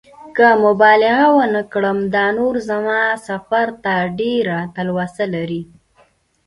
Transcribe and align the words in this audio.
که 0.35 0.47
مبالغه 0.65 1.27
ونه 1.35 1.61
کړم 1.73 1.97
دا 2.15 2.25
نو 2.35 2.45
زما 2.69 2.99
سفر 3.27 3.67
ته 3.83 3.93
ډېره 4.19 4.57
تلوسه 4.75 5.25
لري. 5.33 5.61